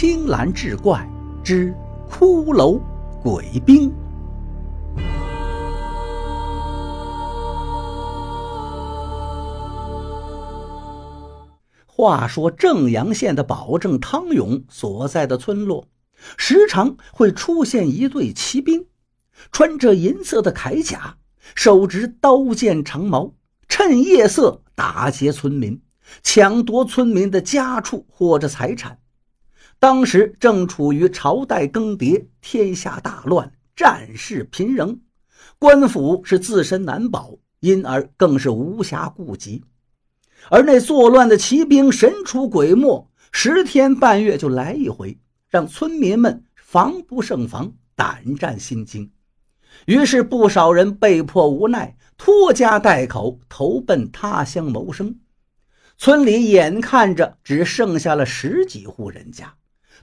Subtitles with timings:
[0.00, 1.06] 青蓝志怪
[1.44, 1.74] 之
[2.10, 2.80] 骷髅
[3.22, 3.92] 鬼兵。
[11.84, 15.86] 话说正阳县的保正汤勇所在的村落，
[16.38, 18.86] 时常会出现一队骑兵，
[19.52, 21.18] 穿着银色的铠甲，
[21.54, 23.34] 手执刀剑长矛，
[23.68, 25.82] 趁夜色打劫村民，
[26.22, 28.96] 抢夺村民的家畜或者财产。
[29.80, 35.00] 当时正处于朝代更迭，天下大乱，战事频仍，
[35.58, 39.64] 官府是自身难保，因而更是无暇顾及。
[40.50, 49.10] 而那作乱的骑兵神出鬼没，十天半月就来一回，让村民们防不胜防，胆战心惊。
[49.86, 55.18] 于是不少人被迫无奈，拖家带口投奔他乡谋生。
[55.96, 59.54] 村里眼看着只剩下了十几户人家。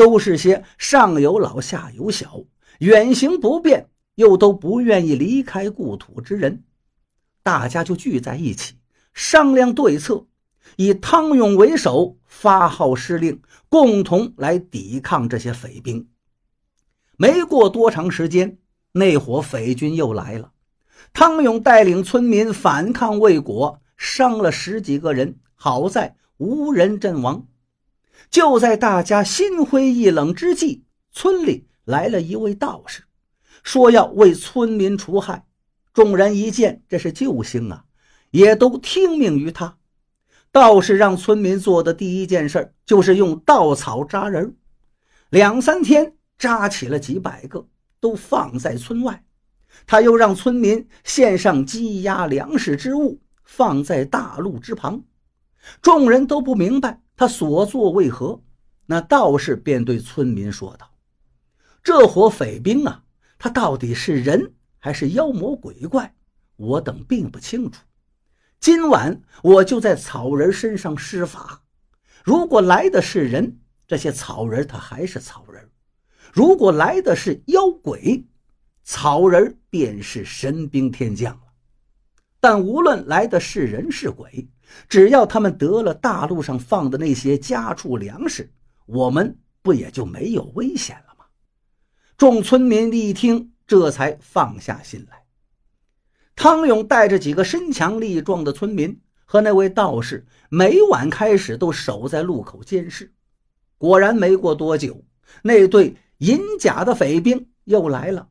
[0.00, 2.42] 都是些上有老下有小，
[2.78, 6.64] 远行不便又都不愿意离开故土之人，
[7.42, 8.76] 大家就聚在一起
[9.12, 10.24] 商量对策，
[10.76, 16.08] 以汤勇为首发号施令，共同来抵抗这些匪兵。
[17.18, 18.56] 没过多长时间，
[18.92, 20.52] 那伙匪军又来了，
[21.12, 27.46] 汤勇带领村民反抗未果，伤了十几个人，好在无人阵亡。
[28.28, 30.82] 就在大家心灰意冷之际，
[31.12, 33.02] 村里来了一位道士，
[33.62, 35.46] 说要为村民除害。
[35.92, 37.84] 众人一见这是救星啊，
[38.30, 39.76] 也都听命于他。
[40.52, 44.56] 道士让村民做的第一件事就是用稻草扎人，
[45.30, 47.66] 两三天扎起了几百个，
[48.00, 49.24] 都放在村外。
[49.86, 55.02] 他又让村民献上鸡鸭粮食之物，放在大路之旁。
[55.82, 57.00] 众人都不明白。
[57.20, 58.40] 他所作为何？
[58.86, 60.90] 那道士便对村民说道
[61.84, 63.04] ：“这伙匪兵啊，
[63.38, 66.14] 他到底是人还是妖魔鬼怪？
[66.56, 67.82] 我等并不清楚。
[68.58, 71.62] 今晚我就在草人身上施法。
[72.24, 75.62] 如果来的是人，这些草人他还是草人；
[76.32, 78.24] 如果来的是妖鬼，
[78.82, 81.52] 草人便是神兵天将了。
[82.40, 84.48] 但无论来的是人是鬼。”
[84.88, 88.52] 只要他们得了大路上放的那些家畜粮食，
[88.86, 91.24] 我们不也就没有危险了吗？
[92.16, 95.24] 众村民一听，这才放下心来。
[96.36, 103.12] 汤勇带着几个身强力壮的村民和那位道士，每晚开始都守在路口监视。
[103.76, 105.04] 果然，没过多久，
[105.42, 108.28] 那队银甲的匪兵又来了。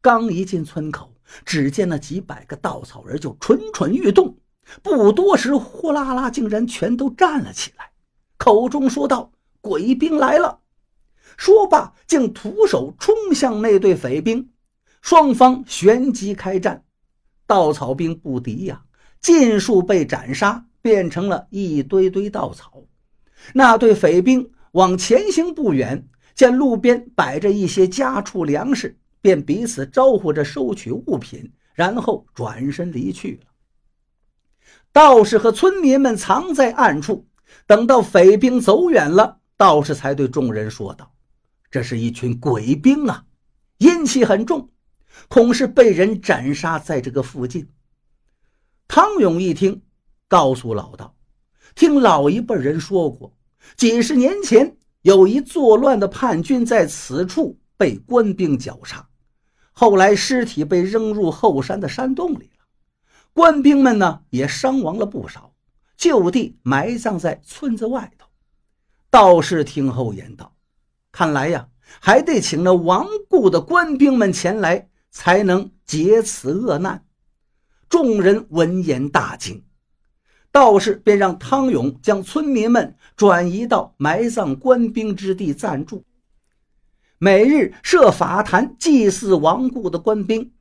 [0.00, 1.14] 刚一进村口，
[1.44, 4.36] 只见那几百个稻草人就蠢蠢欲动。
[4.82, 7.90] 不多时，呼啦啦，竟然全都站了起来，
[8.36, 10.60] 口中说道：“鬼兵来了！”
[11.36, 14.50] 说罢，竟徒手冲向那队匪兵。
[15.02, 16.84] 双方旋即开战，
[17.46, 18.82] 稻草兵不敌呀，
[19.20, 22.82] 尽数被斩杀，变成了一堆堆稻草。
[23.54, 33.49] 那队匪兵往前行不远，见路边摆着一些家畜粮食，便彼此招呼着收取物品，然后转身离去了。
[34.92, 37.28] 道士和村民们藏在暗处，
[37.64, 41.12] 等到匪兵走远了，道士才对众人说道
[41.70, 43.24] ：“这是一群鬼兵啊，
[43.78, 44.68] 阴气很重，
[45.28, 47.68] 恐是被人斩杀在这个附近。”
[48.88, 49.80] 汤勇一听，
[50.26, 51.14] 告诉老道
[51.76, 53.32] ：“听老一辈人说过，
[53.76, 59.08] 几十年前有一作乱的叛军在此处被官兵绞杀，
[59.70, 62.50] 后来尸体被扔入后山的山洞里。”
[63.32, 65.52] 官兵们呢也伤亡了不少，
[65.96, 68.26] 就地埋葬在村子外头。
[69.08, 70.54] 道士听后言道
[71.12, 71.68] ：“看来呀，
[72.00, 77.04] 还得请那亡故的官兵们前来，才能解此恶难。”
[77.88, 79.64] 众人闻言大惊，
[80.52, 86.04] 道士便让汤勇将村民们转移到埋葬官兵之地暂住，
[87.18, 90.52] 每日设法坛祭祀亡故的官兵。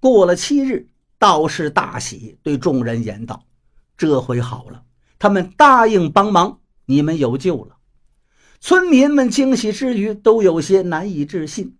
[0.00, 0.88] 过了七日。
[1.20, 3.44] 道士大喜，对众人言道
[3.98, 4.82] ：“这回好了，
[5.18, 7.76] 他们答应帮忙，你们有救了。”
[8.58, 11.76] 村民们惊喜之余，都有些难以置信。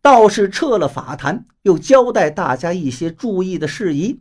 [0.00, 4.20] 道士撤了法坛，又交代大家一些注意的事宜。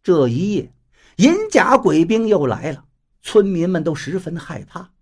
[0.00, 0.72] 这一夜，
[1.16, 2.84] 银甲鬼兵又来了，
[3.20, 4.92] 村民们都十分害怕。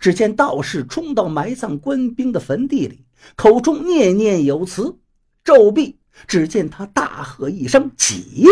[0.00, 3.04] 只见道士冲到埋葬官兵的坟地里，
[3.36, 4.96] 口中念念有词，
[5.44, 5.98] 咒毕。
[6.26, 8.46] 只见他大喝一声：“起！”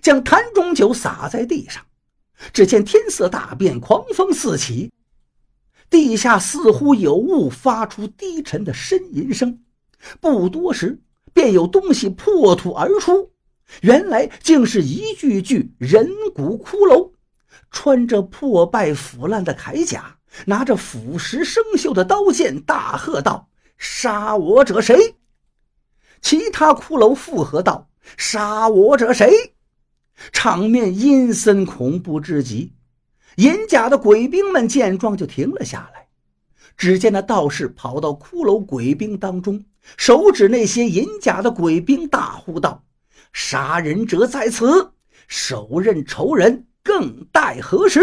[0.00, 1.84] 将坛中酒洒在地上。
[2.52, 4.92] 只见天色大变，狂风四起。
[5.88, 9.62] 地下似乎有物发出低沉的呻吟声，
[10.20, 11.00] 不多时，
[11.32, 13.30] 便有东西破土而出。
[13.80, 17.12] 原来竟是一具具人骨骷髅，
[17.70, 23.48] 穿着破败腐烂的铠甲，拿着腐蚀生锈的刀剑，大喝道
[23.78, 25.14] ：“杀我者谁？”
[26.24, 27.86] 其他骷髅附和道
[28.16, 29.30] ：“杀我者谁？”
[30.32, 32.72] 场面阴森恐怖至极。
[33.36, 36.08] 银甲的鬼兵们见状就停了下来。
[36.78, 39.62] 只见那道士跑到骷髅鬼兵当中，
[39.98, 42.82] 手指那些银甲的鬼兵，大呼道
[43.34, 44.92] ：“杀人者在此，
[45.28, 48.00] 手刃仇人，更待何时？”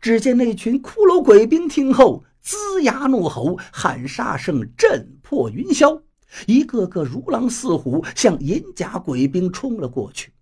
[0.00, 6.00] 只见那群骷髅鬼兵听后，龇牙怒吼，喊杀声震破云霄，
[6.46, 10.32] 一个个如狼似虎，向银甲鬼兵冲了过去。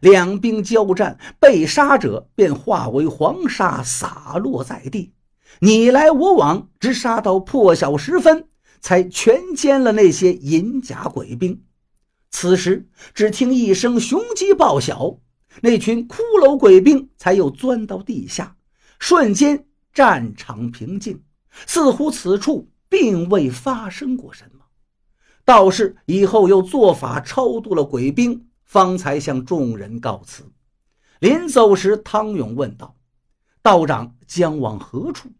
[0.00, 5.12] 两兵交战，被杀者便化为黄沙，洒落在地。
[5.60, 8.48] 你来我往，直杀到破晓时分，
[8.80, 11.62] 才全歼了那些银甲鬼兵。
[12.30, 15.18] 此时，只听一声雄鸡报晓，
[15.62, 18.56] 那群骷髅鬼兵才又钻到地下。
[18.98, 19.64] 瞬间，
[19.94, 21.22] 战场平静，
[21.66, 24.55] 似乎此处并未发生过什么。
[25.46, 28.46] 道士以后又做法超度了鬼兵。
[28.68, 30.44] 方才向众人告辞。
[31.20, 32.96] 临走时，汤勇问道
[33.62, 35.30] ：“道长将往何处？”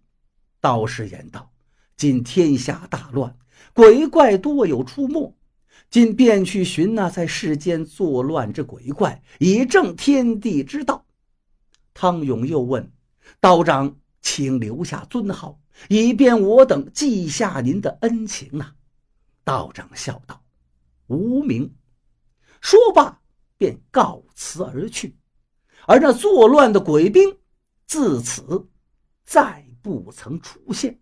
[0.62, 1.50] 道士言道
[1.98, 3.36] ：“今天下大乱，
[3.74, 5.36] 鬼怪多有出没，
[5.90, 11.04] 今便去寻那在世间作乱之鬼怪，以正天地之道。”
[11.92, 12.92] 汤勇又问
[13.40, 18.74] ：“道长，请留下尊号，以便我等记下您的恩情啊。”
[19.46, 20.42] 道长笑道
[21.06, 21.72] ：“无名。”
[22.60, 23.22] 说罢，
[23.56, 25.16] 便告辞而去，
[25.86, 27.38] 而那作乱的鬼兵
[27.86, 28.68] 自此
[29.24, 31.00] 再不曾出现。